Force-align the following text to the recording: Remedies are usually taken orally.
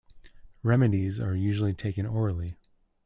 Remedies 0.63 1.19
are 1.19 1.35
usually 1.35 1.75
taken 1.75 2.07
orally. 2.07 2.55